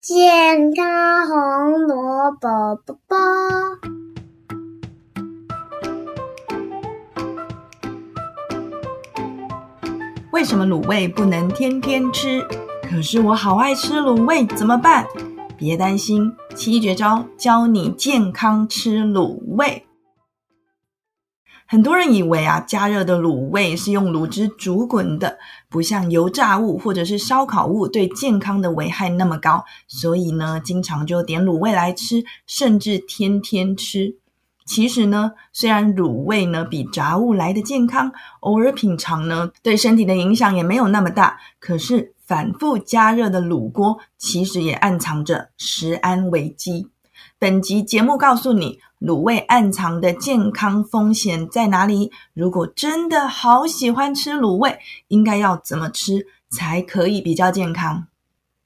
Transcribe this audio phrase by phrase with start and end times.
[0.00, 3.16] 健康红萝卜卜卜。
[10.30, 12.46] 为什么卤味不能天天吃？
[12.88, 15.04] 可是我好爱吃卤味，怎么办？
[15.58, 19.87] 别担心，七绝招教你健康吃卤味。
[21.70, 34.16] 很多人以为啊，加热的卤味是用卤汁煮滚的，不像油炸物或者是烧烤物对健康的危害那么高，所以呢，经常就点卤味来吃，甚至天天吃。
[34.64, 46.88] 其实呢，虽然卤味呢比炸物来的健康，偶尔品尝呢对身体的影响也没有那么大，可是反复加热的卤锅其实也暗藏着食安危机。
[47.38, 52.10] 本集节目告诉你，卤味暗藏的健康风险在哪里？
[52.34, 58.06] 如果真的好喜欢吃卤味，应该要怎么吃才可以比较健康？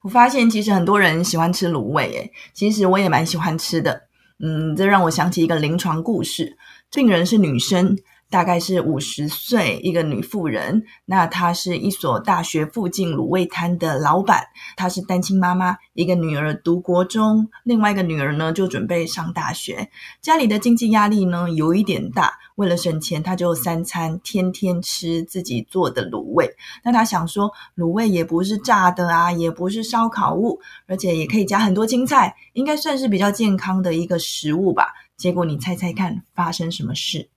[0.01, 4.03] 我发现其实很多人喜欢吃卤味，诶，其实我也蛮喜欢吃的。
[4.39, 6.57] 嗯，这让我想起一个临床故事，
[6.91, 7.97] 病人是女生。
[8.33, 14.43] 大概是五十岁一个女妇人，那她是一所大学附近卤味摊的老板，
[14.75, 19.87] 她是单亲妈妈，一个女儿读国中，另外一个女儿呢就准备上大学，
[20.19, 26.49] 家里的经济压力呢有一点大，为了省钱，她就三餐天天吃自己做的卤味。
[26.83, 34.87] 那她想说，卤味也不是炸的啊，也不是烧烤物，而且也可以加很多青菜，应该算是比较健康的一个食物吧。
[35.17, 37.29] 结果你猜猜看，发生什么事？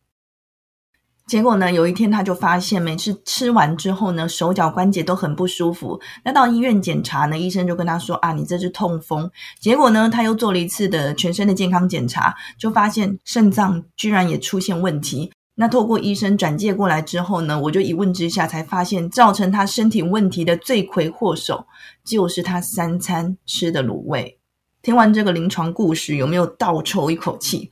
[1.27, 1.72] 结果呢？
[1.72, 6.00] 有一天，他就发现每次吃完之后呢，手脚关节都很不舒服。
[6.24, 15.32] 那到医院检查呢，医生就跟他说：“啊，你这是痛风。”结果呢，他又做了一次的全身的健康检查，就发现肾脏居然也出现问题。
[15.56, 21.66] 那透过医生转介过来之后呢，我就一问之下才发现，造成他身体问题的罪魁祸首
[22.04, 24.38] 就是他三餐吃的卤味。
[24.80, 27.69] 听完这个临床故事，有没有倒抽一口气？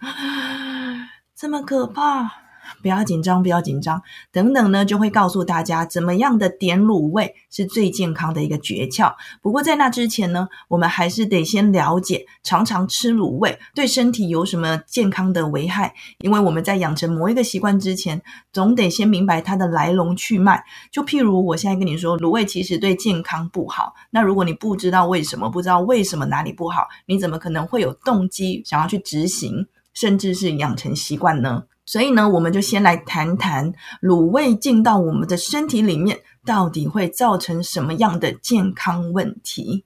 [1.39, 2.44] 这么可怕！
[2.85, 9.11] 不要紧张，不要紧张，等等呢，就会告诉大家怎么样的点卤味是最健康的一个诀窍。
[9.41, 15.95] 不过在那之前呢，我们还是得先了解常常吃卤味对身体有什么健康的危害。
[16.19, 18.21] 因为我们在养成某一个习惯之前，
[18.53, 20.63] 总得先明白它的来龙去脉。
[20.93, 23.95] 就譬如我现在跟你说，卤味其实对健康不好。
[24.11, 31.63] 那如果你不知道为什么，不知道为什么哪里不好，你怎么可能会有动机想要去执行，甚至是养成习惯呢？
[31.87, 39.85] 所以呢，我们就先来谈谈卤味进到我们的身体里面，到底会造成什么样的健康问题。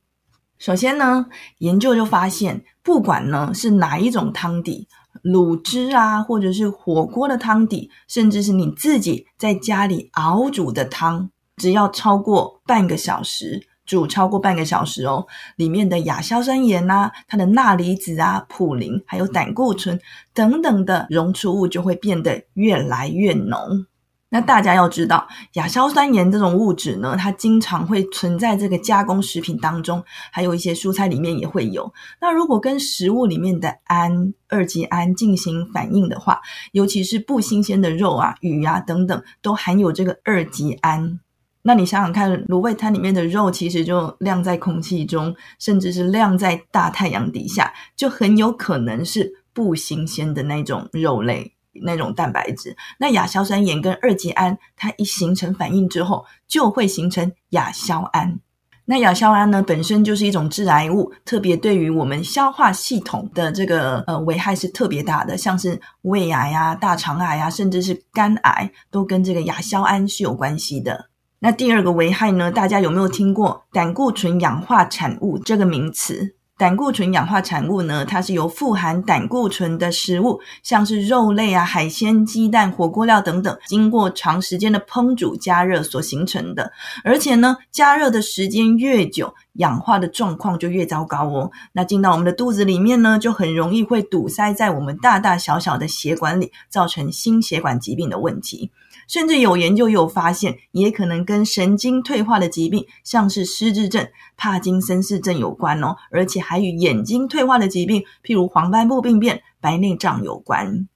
[0.59, 1.27] 首先呢，
[1.59, 4.89] 研究就发现，不管呢是哪一种汤底，
[5.23, 13.68] 卤汁啊，或者是火锅的汤底，甚至是你自己在家里熬煮的汤，只要超过半个小时。
[13.88, 15.26] 煮超过半个小时哦，
[15.56, 19.99] 里面的亚硝酸盐呐，它的钠离子啊、普林还有胆固醇
[20.34, 23.87] 等等的溶出物就会变得越来越浓。
[24.31, 31.91] 那大家要知道，亚硝酸盐这种物质呢，它经常会存在这个加工食品当中，还有一些蔬菜里面也会有。
[32.20, 41.20] 那如果跟食物里面的氨、二级氨进行反应的话，尤其是不新鲜的肉啊、鱼啊等等，都含有这个二级氨。
[41.69, 51.53] 那你想想看，卤味摊里面的肉其实就晾在空气中，甚至是晾在大太阳底下，就很有可能是不新鲜的那种肉类、
[51.83, 52.75] 那种蛋白质。
[52.99, 58.41] 那亚硝酸盐跟二级胺，它一形成反应之后，就会形成亚硝胺。
[58.87, 71.11] 那亚硝胺呢，本身就是一种致癌物，特别对于我们消化系统的这个呃危害是特别大的，像是胃癌啊、大肠癌啊，甚至是肝癌，都跟这个亚硝胺是有关系的。
[71.41, 72.50] 那第二个危害呢？
[72.50, 76.34] 大家有没有听过胆固醇氧化产物这个名词？
[76.56, 86.72] 胆固醇氧化产物呢，它是由富含胆固醇的食物，像是肉类啊、海鲜、鸡蛋、火锅料等等，经过长时间的烹煮加热所形成的。
[87.04, 91.53] 而且呢，加热的时间越久，氧化的状况就越糟糕哦。
[91.73, 98.73] 那进到我们的肚子里面呢，就很容易会堵塞在我们大大小小的血管里，造成心血管疾病的问题。
[99.06, 104.06] 甚至有研究有发现，也可能跟神经退化的疾病，像是失智症、
[104.37, 110.88] 帕金森氏症有关哦，而且还与眼睛退化的疾病，譬如黄斑部病变、白内障有关。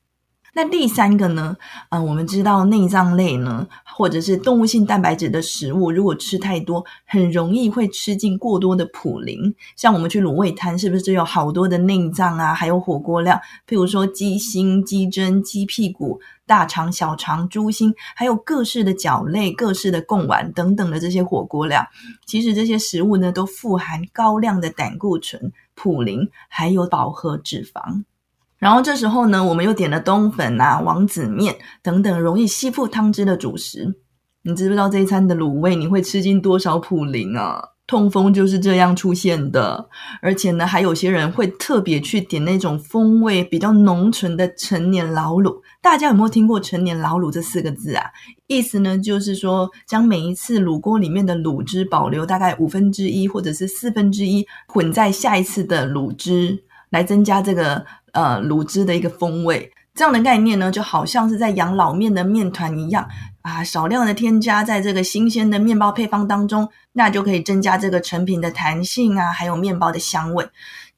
[0.54, 1.56] 那第三个呢？
[1.88, 3.66] 嗯，我们知道内脏类呢，
[3.96, 9.54] 或者是动物性蛋白质的食物，如果吃太多，很容易会吃进过多的普林。
[9.76, 12.52] 像我们去卤味摊，是不是就有好多的内脏啊？
[12.52, 13.34] 还有火锅料，
[13.66, 21.82] 譬如说鸡心、鸡胗、鸡屁股、大肠、小肠、猪心，还有各式的角类、各式的贡丸等等的这些火锅料。
[22.26, 28.04] 其实这些食物呢，都富含高量的胆固醇、普林，还有饱和脂肪。
[28.62, 33.92] 然后这时候呢，我们又点了冬粉啊、王子面等等容易吸附汤汁的主食。
[34.44, 37.60] 你知不知道这一餐的卤味你会吃进多少普林啊？
[37.88, 39.88] 痛风就是这样出现的。
[40.20, 45.52] 而且呢，还有些人会特别去点那种风味比较浓醇的陈年老卤。
[45.82, 48.04] 大家有没有听过“陈年老卤”这四个字啊？
[48.46, 57.84] 意思呢，就是说将每一次卤锅里面的卤汁保留大概五分之一或者是四分之一，混在下一次的卤汁，来增加这个。
[58.12, 63.08] 呃，卤汁的一个风味，这样的概念呢，就好像是在养老面的面团一样
[63.40, 70.46] 啊，少量的添加在这个新鲜的面包配方当中，那就可以增加这个成品的弹性啊，还有面包的香味。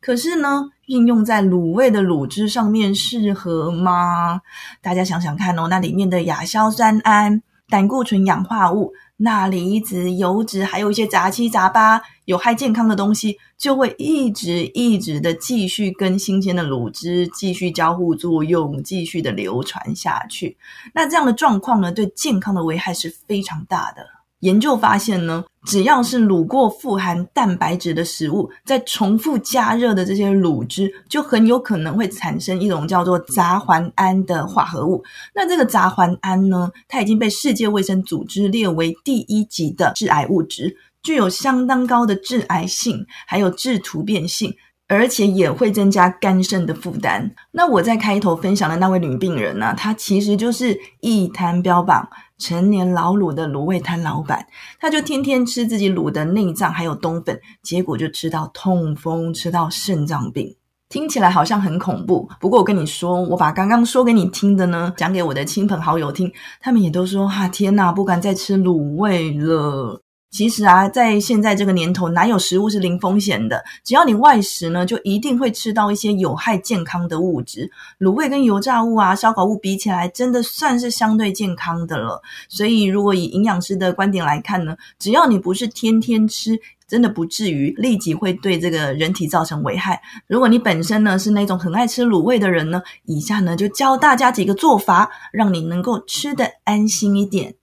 [0.00, 4.42] 可是呢，运用在卤味的卤汁上面适合吗？
[4.82, 7.40] 大家想想看哦，那里面的亚硝酸胺、
[7.74, 8.92] 胆固醇、氧化物。
[9.16, 20.56] 钠离子、油脂，还有一些杂七杂八有害健康的东西，就会一直一直的继续跟新鲜的乳汁继续交互作用，继续的流传下去。
[20.92, 24.04] 那这样的状况呢，对健康的危害是非常大的。
[24.44, 35.02] 研究发现呢，只要是卤过富含蛋白质的食物，在重复加热的这些卤汁，就很有可能会产生一种叫做杂环胺的化合物。
[35.34, 44.54] 那这个杂环胺呢，它已经被世界卫生组织列为第一级的致癌物质，具有相当高的致癌性，还有致突变性。
[44.86, 47.28] 而且也会增加肝肾的负担。
[47.52, 52.06] 那我在开头分享的那位女病人呢，她其实就是一摊标榜
[52.38, 54.46] 成年老卤的卤味摊老板，
[54.80, 60.54] 他就天天吃自己卤的内脏还有冬粉，结果就吃到痛风，吃到肾脏病，
[60.88, 62.28] 听起来好像很恐怖。
[62.40, 70.00] 不过我跟你说，我把刚刚说给你听的呢，讲给我的亲朋好友听，他们也都说：哈，天哪，不敢再吃卤味了。
[70.34, 73.64] 其实啊，在现在这个年头，哪有食物是零风险的？
[73.84, 77.70] 只要你外食呢，就一定会吃到一些有害健康的物质。
[78.00, 82.20] 卤味跟油炸物啊、烧烤物比起来，真的算是相对健康的了。
[82.48, 86.58] 所以，如果以营养师的观点来看呢，只要你不是天天吃，
[86.88, 90.02] 真的不至于立即会对这个人体造成危害。
[90.26, 97.54] 如果你本身呢是那种很爱吃卤味的人呢，以下呢就教大家几个做法，让你能够吃得安心一点。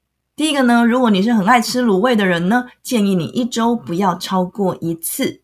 [0.42, 5.40] 第一个呢，如果你是很爱吃卤味的人呢，建议你一周不要超过一次。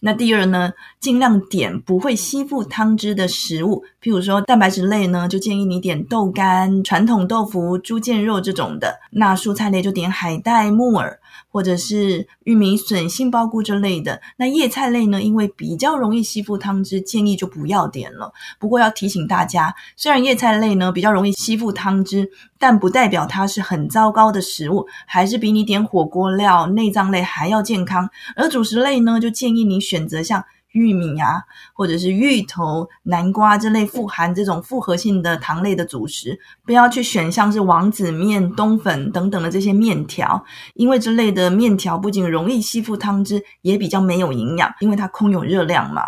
[0.00, 0.70] 那第二呢，
[1.00, 8.94] 尽量点不会吸附汤汁的食物，譬如说蛋白质类呢，就建议你点豆干、传统豆腐、猪腱肉这种的。
[9.10, 11.18] 那蔬菜类就点海带、木耳。
[11.48, 15.22] 或者是玉米笋、杏鲍菇之类的，那叶菜类呢？
[15.22, 18.32] 因为比较容易吸附汤汁，建议就不要点了。
[18.58, 28.08] 不过要提醒大家，虽然叶菜类呢比较容易吸附汤汁，但不代表它是很糟糕的食物，还是比你点火锅料、内脏类还要健康。
[28.34, 30.44] 而主食类呢，就建议你选择像。
[30.76, 31.42] 玉米啊，
[31.72, 40.44] 或者是芋头、南瓜这类富含这种复合性的糖类的主食，不要去选像是王子面、冬粉等等的这些面条，
[40.74, 46.02] 因为这类的面条不仅容易吸附汤汁，也比较没有营养，因为它空有热量嘛。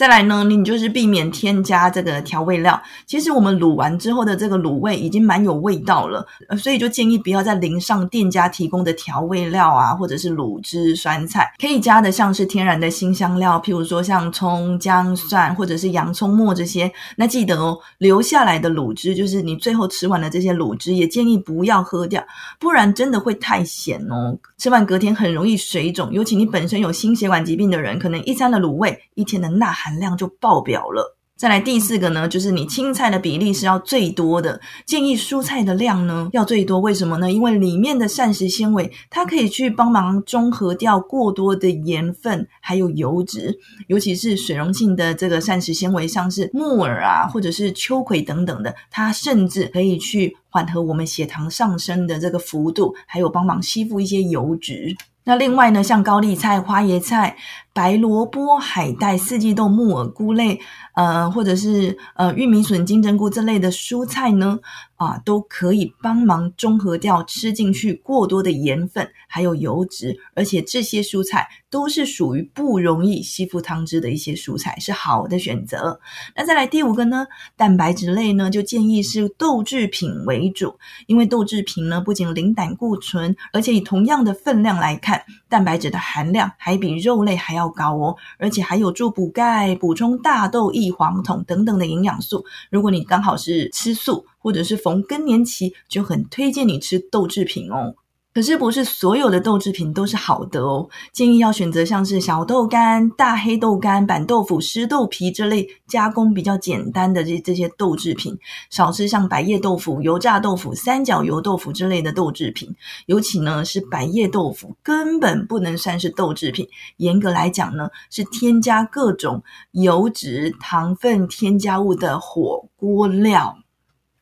[0.00, 2.82] 再来呢，你就是避免添加这个调味料。
[3.04, 6.26] 其实我们卤完之后的这个卤味已经蛮有味道了，
[6.58, 16.90] 所以就建议不要再淋上店家提供的调味料啊，或者是卤汁、酸菜，可以加的像是天然的新香料，譬如说像葱、姜、蒜，或者是洋葱末这些。
[17.14, 22.24] 那记得哦，留下来的卤汁就是你最后吃完的这些卤汁，也建议不要喝掉，
[22.58, 24.34] 不然真的会太咸哦。
[24.60, 29.98] 吃完隔天很容易水肿，尤其你本身有心血管疾病的人，可能一餐的卤味一天的钠含。
[29.98, 31.18] 量就爆表了。
[31.40, 36.78] 再来第四个呢，就是你青菜的比例是要最多的，建议蔬菜的量呢要最多。
[36.80, 37.32] 为什么呢？
[37.32, 54.94] 因为里面的膳食纤维，它可以去帮忙中和掉过多的盐分还有油脂，尤其是水溶性的这个膳食纤维，像是木耳啊，或者是秋葵等等的，它甚至可以去缓和我们血糖上升的这个幅度，还有帮忙吸附一些油脂。
[55.22, 57.36] 那另外呢，像高丽菜、花椰菜、
[57.72, 60.60] 白萝卜、海带、四季豆、木耳、菇类，
[60.94, 64.58] 呃，或者是呃玉米笋、金针菇这类的蔬菜呢？
[64.96, 75.98] 啊，都可以帮忙中和掉吃进去过多的盐分，还有油脂，而且这些蔬菜都是属于不容易吸附汤汁的一些蔬菜，是好的选择。
[76.36, 92.44] 那再来第五个呢，蛋白质类呢，就建议是豆制品为主，因为豆制品呢不仅零胆固醇，而且以同样的分量来看，蛋白质的含量还比肉类还要要高哦，而且还有助补钙、补充大豆异黄酮等等的营养素。
[92.70, 97.94] 如果你刚好是吃素，或者是逢更年期，就很推荐你吃豆制品哦。
[98.32, 108.38] 可是不是所有的豆制品都是好的哦，建议要选择像是小豆干、大黑豆干、板豆腐、湿豆皮这类加工比较简单的这这些豆制品，
[108.70, 112.72] 少吃像百叶豆腐、油炸豆腐、三角油豆腐之类的豆制品。
[113.06, 116.68] 尤其呢是百叶豆腐，根本不能算是豆制品，
[116.98, 123.58] 严格来讲呢是添加各种油脂、糖分添加物的火锅料。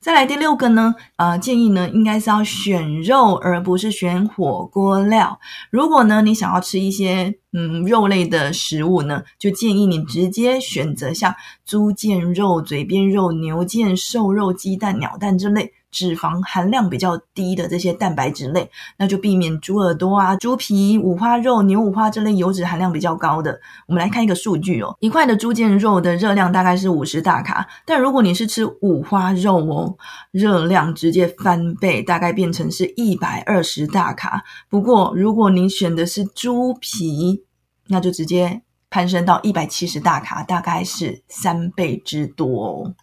[0.00, 5.40] 再来第六个呢，呃，建议呢应该是要选肉，而不是选火锅料。
[5.71, 11.35] 如果呢你想要吃一些嗯肉类的食物呢，就建议你直接选择像
[11.67, 15.73] 猪腱肉、嘴边肉、牛腱、瘦肉、鸡蛋、鸟蛋之类。
[15.90, 23.59] 脂肪含量比较低的这些蛋白质类，那就避免猪耳朵啊、猪皮、五花肉、牛五花这类油脂含量比较高的。
[23.87, 29.97] 我们来看一个数据哦，一块的猪腱肉的热量大概是五十大卡，但如果你是吃五花肉哦，
[30.30, 34.45] 热量直接翻倍，大概变成是一百二十大卡。
[34.68, 37.45] 不过如果你选的是猪皮，
[37.88, 42.95] 那就直接攀升到一百七十大卡，大概是三倍之多哦。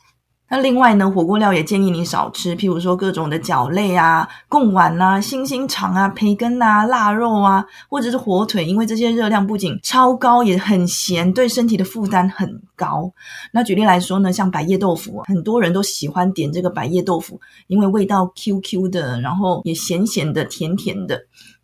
[0.48, 13.12] 那另外呢，火锅料也建议你少吃，譬如说各种的饺类啊、贡丸啊、星星肠啊、培根啊、腊肉啊，或者是火腿，因为这些热量不仅超高，也很咸，对身体的负担很高。
[13.52, 21.20] 那举例来说呢，像百叶豆腐，很多人都喜欢点这个百叶豆腐，因为味道 Q Q 的，然后也咸咸的、甜甜的。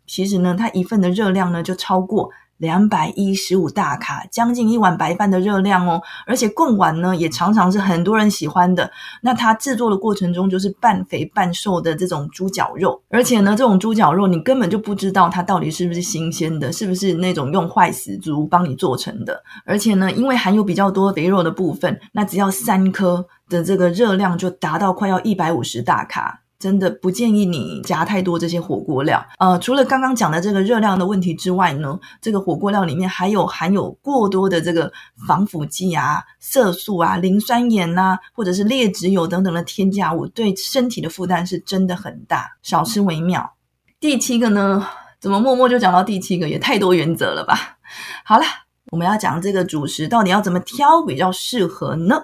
[0.08, 2.28] 其实呢，它一份的热量呢就超过。
[2.62, 6.00] 两百一十五大卡，将近一碗白饭的热量哦。
[6.24, 8.88] 而且贡丸呢，也常常是很多人喜欢的。
[9.20, 13.02] 那它制作的过程中，就是半肥半瘦的这种猪脚肉。
[13.08, 19.42] 而且呢，这种猪脚肉你根本就不知道它到底是不是新鲜的，是不是那种用坏死猪帮你做成的。
[19.66, 26.41] 而且呢，因为含有比较多肥肉的部分，那只要三颗的这个热量就达到快要一百五十大卡。
[26.62, 29.20] 真的不建议你加太多这些火锅料。
[29.38, 34.92] 呃，除了刚刚讲的这个热量的问题之外呢，这个火锅料里面还有含有过多的这个
[35.26, 43.54] 防腐剂啊、色素啊、磷酸盐呐，或者是劣质油等等的添加物，对身体的负担是真的很大，少吃为妙。
[43.98, 44.86] 第七个呢，
[45.18, 47.76] 怎么默默就讲到第七个，也太多原则了吧？
[48.24, 48.44] 好了，
[48.92, 52.22] 我们要讲这个主食到底要怎么挑比较适合呢？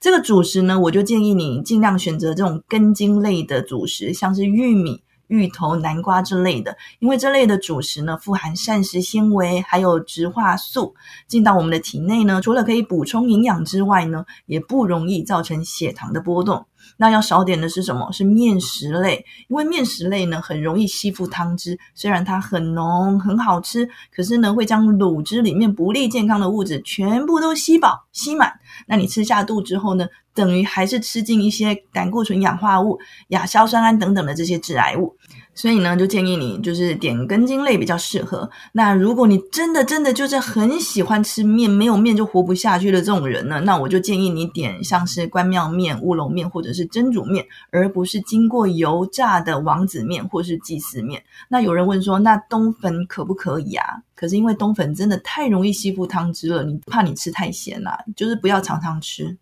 [0.00, 10.94] 这个主食呢，我就建议你尽量选择这种根茎类的主食，像是玉米、芋头、南瓜之类的，因为这类的主食呢，富含膳食纤维，还有植化素，
[11.26, 16.66] 进到我们的体内呢，除了可以补充营养之外呢，也不容易造成血糖的波动。
[16.96, 18.10] 那要少点的是什么？
[18.12, 28.52] 是面食类，因为面食类呢很容易吸附汤汁，虽然它很浓很好吃，可是呢会将卤汁里面不利健康的物质全部都吸饱吸满。
[28.86, 35.16] 那你吃下肚之后呢，等于还是吃进一些胆固醇、氧化物、亚硝酸胺等等的这些致癌物。
[35.56, 38.48] 所以呢，就建议你就是点根茎类比较适合。
[38.72, 51.22] 那如果你真的真的就是很喜欢吃面，没有面就活不下去的这种人呢，那我就建议你点像是关庙面、乌龙面或者是蒸煮面，而不是经过油炸的王子面或是祭祀面。
[51.48, 53.84] 那有人问说，那冬粉可不可以啊？
[54.14, 59.36] 可是因为冬粉真的太容易吸附汤汁了，你怕你吃太咸啦，就是不要常常吃。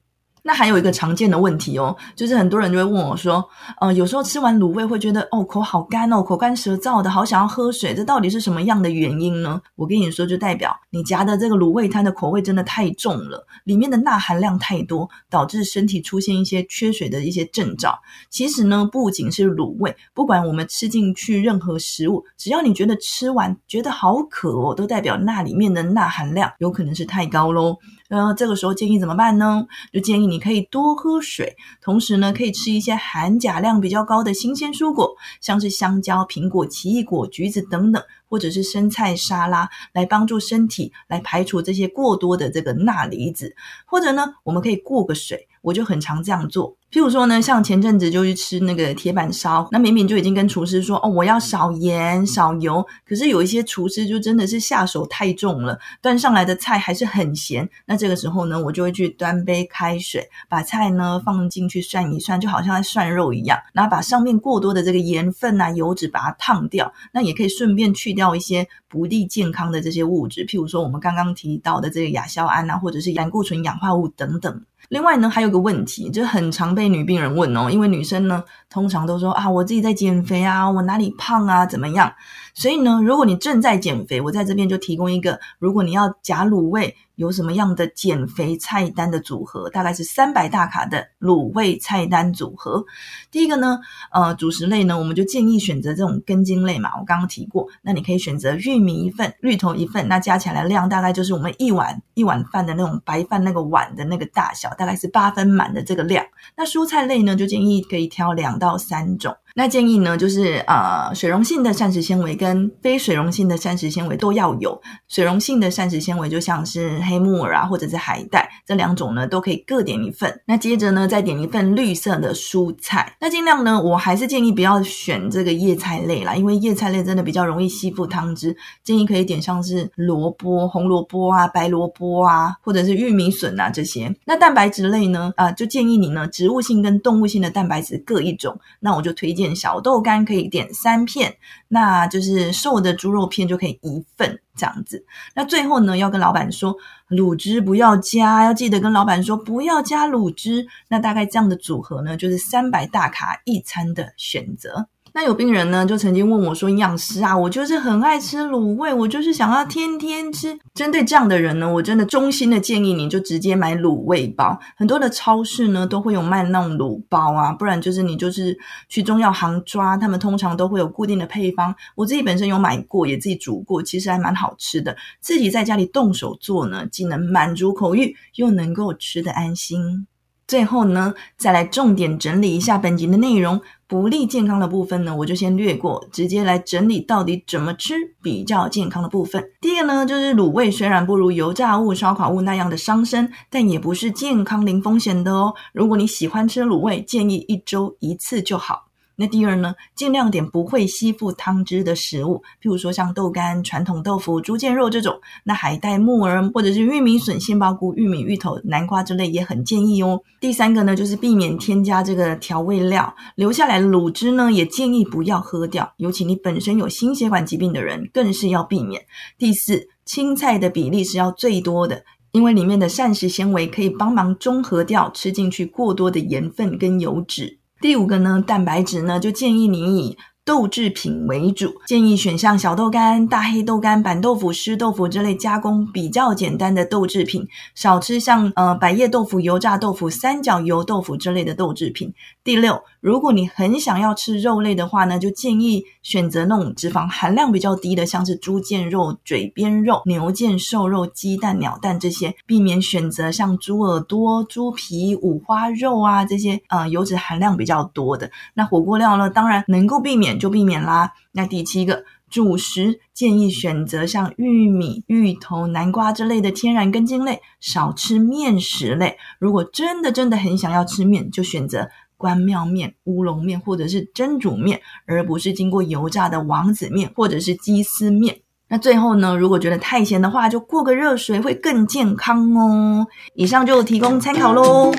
[0.46, 3.42] 那还有一个常见的问题哦，就是很多人就会问我说，
[3.80, 9.58] 呃，有时候吃完卤味会觉得哦口好干哦，口干舌燥的，好想要喝水，这到底是什么样的原因呢？
[9.74, 17.98] 我跟你说，就代表你夹的这个卤味摊的口味真的太重了，里面的钠含量太多，导致身体出现一些缺水的一些症状。
[18.28, 27.78] 其实呢，不仅是卤味，不管我们吃进去任何食物，只要你觉得吃完觉得好渴哦，都代表钠里面的钠含量有可能是太高喽。
[28.10, 29.66] 呃，这个时候建议怎么办呢？
[29.90, 43.54] 就建议你你可以多喝水，同时呢，可以吃一些含钾量比较高的新鲜蔬果，像是香蕉、苹果、奇异果、橘子等等，或者是生菜沙拉，来帮助身体来排除这些过多的这个钠离子。
[43.86, 46.76] 或者呢，我们可以过个水，我就很常这样做。
[46.90, 57.68] 譬如说呢，像前阵子就去吃那个铁板烧，那明明就已经跟厨师说哦，我要少盐少油，可是有一些厨师就真的是下手太重了，端上来的菜还是很咸。
[57.86, 74.64] 那这个时候呢，我就会去端杯开水，把菜呢放进去涮一涮，就好像在涮肉一样，然后把上面过多的这个盐分啊、油脂把它烫掉，那也可以顺便去掉一些不利健康的这些物质，譬如说我们刚刚提到的这个亚硝胺啊，或者是胆固醇氧化物等等。
[74.88, 82.12] 另外呢，还有个问题，就很常被女病人问哦，因为女生呢通常都说啊，我自己在减肥啊，我哪里胖啊，怎么样？
[82.54, 86.96] 所以呢，如果你正在减肥，我在这边就提供一个，如果你要假卤味。
[87.16, 89.70] 有什么样的减肥菜单的组合？
[89.70, 92.84] 大概是三百大卡的卤味菜单组合。
[93.30, 93.78] 第一个呢，
[94.12, 96.90] 呃，主食类呢，我们就建议选择这种根茎类嘛。
[96.98, 106.24] 我刚刚提过，那你可以选择玉米一份，芋头一份，那加起来量大概就是我们一碗一碗饭的那种白饭那个碗的那个大小，大概是八分满的这个量。
[106.56, 109.36] 那蔬菜类呢，就建议可以挑两到三种。
[109.56, 114.82] 那建议呢，就是呃，水溶性的膳食纤维跟非水溶性的膳食纤维都要有。
[115.06, 120.40] 水溶性的膳食纤维就像是黑木耳啊，或者是海带这两种呢，都可以各点一份。
[120.44, 123.16] 那接着呢，再点一份绿色的蔬菜。
[123.20, 128.56] 那尽量呢，我还是建议不要选这个叶菜类啦，因为叶菜类真的比较容易吸附汤汁。
[128.82, 134.12] 建议可以点像是萝卜、红萝卜啊、白萝卜啊，或者是玉米笋啊这些。
[134.24, 138.58] 那蛋白质类呢，啊，就建议你呢，植物性跟动物性的蛋白质各一种。
[138.80, 139.43] 那我就推荐。
[139.52, 141.36] 小豆干可以点三片，
[141.66, 145.04] 那就是瘦的猪肉片就可以一份这样子。
[145.34, 146.76] 那最后呢，要跟老板说
[147.10, 150.64] 卤汁不要加，要记得跟老板说不要加卤汁。
[150.86, 154.86] 那大概这样的组合呢，就是三百大卡一餐的选择。
[155.16, 164.58] 那有病人呢，就曾经问我说：“营养师啊，我就是很爱吃卤味，我就是想要天天吃。”针对这样的人呢，我真的衷心的建议你就直接买卤味包。
[164.76, 171.72] 很多的超市呢都会有卖那种卤包啊，不然就是你就是去中药行抓，他们通常都会有固定的配方。
[171.94, 174.96] 我自己本身有买过，也自己煮过，其实还蛮好吃的。
[175.20, 180.08] 自己在家里动手做呢，既能满足口欲，又能够吃得安心。
[180.46, 183.60] 最后呢，再来重点整理一下本集的内容。
[183.86, 189.50] 不利健康的部分呢，我就先略过，直接来整理到底怎么吃比较健康的部分。
[189.60, 195.54] 第一个呢，就是卤味虽然不如油炸物、烧烤物那样的伤身，但也不是健康零风险的哦。
[195.72, 198.83] 如果你喜欢吃卤味，建议一周一次就好。
[199.16, 205.20] 那第二呢，尽量点不会吸附汤汁的食物，譬如说像豆干、传统豆腐、猪腱肉这种。
[205.44, 210.20] 那海带、木耳或者是玉米笋、杏鲍菇、玉米、芋头、南瓜之类也很建议哦。
[210.40, 215.92] 第三个呢，就是避免添加这个调味料，留下来的卤汁呢，也建议不要喝掉。
[215.98, 219.00] 尤其你本身有心血管疾病的人，更是要避免。
[219.38, 227.58] 第四，青菜的比例是要最多的，因为里面的膳食纤维可以帮忙中和掉吃进去过多的盐分跟油脂。
[227.80, 230.16] 第五个呢，蛋白质呢，就建议你以。
[230.46, 242.12] 豆制品为主，建议选像小豆干、大黑豆干、板豆腐、湿豆腐这类加工比较简单的豆制品，少吃像呃百叶豆腐、油炸豆腐、三角油豆腐之类的豆制品。
[242.44, 258.30] 第六，如果你很想要吃肉类的话呢，就建议选择那种脂肪含量比较低的，像是猪腱肉、嘴边肉、牛腱瘦肉、鸡蛋、鸟蛋这些，避免选择像猪耳朵、猪皮、五花肉啊这些呃油脂含量比较多的。
[258.54, 260.38] 那火锅料呢，当然能够避免。
[260.38, 261.12] 就避免啦。
[261.32, 269.16] 那第七个主食建议选择像玉米、芋头、南瓜之类的天然根茎类，少吃面食类。
[269.38, 271.88] 如果真的真的很想要吃面，就选择
[272.24, 278.34] 关庙面、乌龙面或者是蒸煮面，而不是经过油炸的王子面或者是鸡丝面。
[278.66, 283.06] 那最后呢，如果觉得太咸的话，就过个热水会更健康哦。
[283.34, 284.90] 以上就提供参考喽。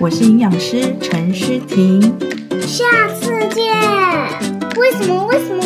[0.00, 2.02] 我是营养师陈诗婷。
[2.62, 2.84] 下
[3.14, 3.72] 次见。
[4.76, 5.24] 为什么？
[5.26, 5.62] 为什么？